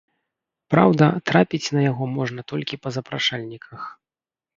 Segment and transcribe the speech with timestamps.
[0.73, 3.81] Праўда, трапіць на яго можна толькі па запрашальніках.